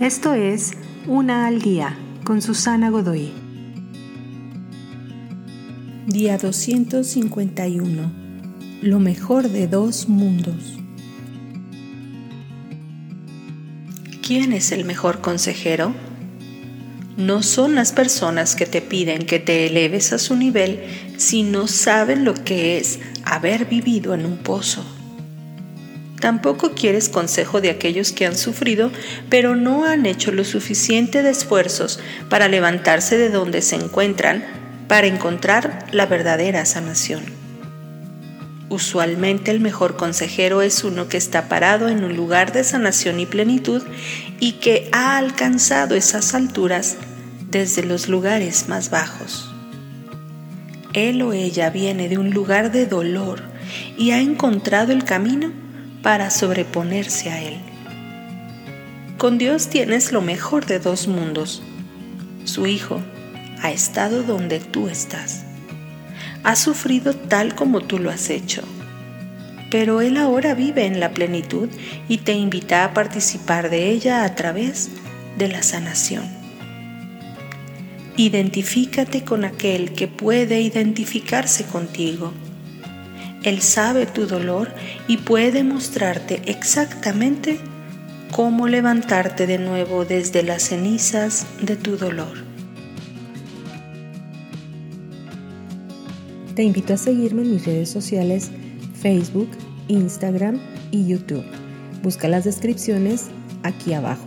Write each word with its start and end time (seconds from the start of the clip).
Esto 0.00 0.34
es 0.34 0.72
Una 1.06 1.46
al 1.46 1.62
Día 1.62 1.96
con 2.22 2.42
Susana 2.42 2.90
Godoy. 2.90 3.32
Día 6.06 6.36
251. 6.36 8.12
Lo 8.82 9.00
mejor 9.00 9.48
de 9.48 9.66
dos 9.68 10.06
mundos. 10.10 10.78
¿Quién 14.20 14.52
es 14.52 14.70
el 14.70 14.84
mejor 14.84 15.22
consejero? 15.22 15.94
No 17.16 17.42
son 17.42 17.74
las 17.74 17.92
personas 17.92 18.54
que 18.54 18.66
te 18.66 18.82
piden 18.82 19.24
que 19.24 19.38
te 19.38 19.66
eleves 19.66 20.12
a 20.12 20.18
su 20.18 20.36
nivel 20.36 20.84
si 21.16 21.42
no 21.42 21.68
saben 21.68 22.26
lo 22.26 22.34
que 22.34 22.76
es 22.76 23.00
haber 23.24 23.64
vivido 23.64 24.12
en 24.12 24.26
un 24.26 24.36
pozo. 24.36 24.95
Tampoco 26.26 26.72
quieres 26.72 27.08
consejo 27.08 27.60
de 27.60 27.70
aquellos 27.70 28.10
que 28.10 28.26
han 28.26 28.36
sufrido, 28.36 28.90
pero 29.30 29.54
no 29.54 29.84
han 29.84 30.06
hecho 30.06 30.32
lo 30.32 30.42
suficiente 30.42 31.22
de 31.22 31.30
esfuerzos 31.30 32.00
para 32.28 32.48
levantarse 32.48 33.16
de 33.16 33.30
donde 33.30 33.62
se 33.62 33.76
encuentran 33.76 34.44
para 34.88 35.06
encontrar 35.06 35.86
la 35.92 36.06
verdadera 36.06 36.66
sanación. 36.66 37.22
Usualmente 38.70 39.52
el 39.52 39.60
mejor 39.60 39.94
consejero 39.94 40.62
es 40.62 40.82
uno 40.82 41.08
que 41.08 41.16
está 41.16 41.48
parado 41.48 41.88
en 41.88 42.02
un 42.02 42.16
lugar 42.16 42.50
de 42.50 42.64
sanación 42.64 43.20
y 43.20 43.26
plenitud 43.26 43.84
y 44.40 44.54
que 44.54 44.88
ha 44.90 45.18
alcanzado 45.18 45.94
esas 45.94 46.34
alturas 46.34 46.96
desde 47.52 47.84
los 47.84 48.08
lugares 48.08 48.68
más 48.68 48.90
bajos. 48.90 49.54
Él 50.92 51.22
o 51.22 51.32
ella 51.32 51.70
viene 51.70 52.08
de 52.08 52.18
un 52.18 52.30
lugar 52.30 52.72
de 52.72 52.86
dolor 52.86 53.44
y 53.96 54.10
ha 54.10 54.18
encontrado 54.18 54.90
el 54.90 55.04
camino 55.04 55.65
para 56.02 56.30
sobreponerse 56.30 57.30
a 57.30 57.42
él. 57.42 57.58
Con 59.18 59.38
Dios 59.38 59.68
tienes 59.68 60.12
lo 60.12 60.20
mejor 60.20 60.66
de 60.66 60.78
dos 60.78 61.08
mundos. 61.08 61.62
Su 62.44 62.66
Hijo 62.66 63.00
ha 63.62 63.70
estado 63.70 64.22
donde 64.22 64.60
tú 64.60 64.88
estás. 64.88 65.44
Ha 66.44 66.54
sufrido 66.54 67.14
tal 67.14 67.54
como 67.54 67.80
tú 67.80 67.98
lo 67.98 68.10
has 68.10 68.30
hecho. 68.30 68.62
Pero 69.70 70.00
Él 70.00 70.16
ahora 70.16 70.54
vive 70.54 70.86
en 70.86 71.00
la 71.00 71.12
plenitud 71.12 71.68
y 72.08 72.18
te 72.18 72.34
invita 72.34 72.84
a 72.84 72.94
participar 72.94 73.70
de 73.70 73.90
ella 73.90 74.24
a 74.24 74.34
través 74.34 74.90
de 75.38 75.48
la 75.48 75.62
sanación. 75.62 76.24
Identifícate 78.16 79.24
con 79.24 79.44
aquel 79.44 79.92
que 79.92 80.08
puede 80.08 80.60
identificarse 80.60 81.64
contigo 81.64 82.32
él 83.46 83.62
sabe 83.62 84.06
tu 84.06 84.26
dolor 84.26 84.68
y 85.06 85.18
puede 85.18 85.62
mostrarte 85.62 86.42
exactamente 86.46 87.60
cómo 88.32 88.66
levantarte 88.66 89.46
de 89.46 89.58
nuevo 89.58 90.04
desde 90.04 90.42
las 90.42 90.64
cenizas 90.64 91.46
de 91.62 91.76
tu 91.76 91.96
dolor. 91.96 92.44
Te 96.56 96.64
invito 96.64 96.94
a 96.94 96.96
seguirme 96.96 97.42
en 97.42 97.52
mis 97.52 97.64
redes 97.64 97.88
sociales 97.88 98.50
Facebook, 99.00 99.50
Instagram 99.86 100.58
y 100.90 101.06
YouTube. 101.06 101.44
Busca 102.02 102.26
las 102.26 102.42
descripciones 102.42 103.26
aquí 103.62 103.92
abajo. 103.92 104.26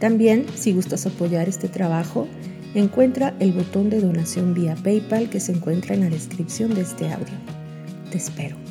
También, 0.00 0.46
si 0.56 0.72
gustas 0.72 1.06
apoyar 1.06 1.48
este 1.48 1.68
trabajo, 1.68 2.26
encuentra 2.74 3.32
el 3.38 3.52
botón 3.52 3.90
de 3.90 4.00
donación 4.00 4.54
vía 4.54 4.74
PayPal 4.82 5.30
que 5.30 5.38
se 5.38 5.52
encuentra 5.52 5.94
en 5.94 6.00
la 6.00 6.10
descripción 6.10 6.74
de 6.74 6.80
este 6.80 7.12
audio. 7.12 7.59
Te 8.10 8.18
espero. 8.18 8.69